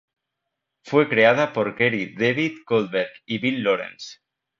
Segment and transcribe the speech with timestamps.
[0.83, 4.17] Fue creada por Gary David Goldberg y Bill Lawrence.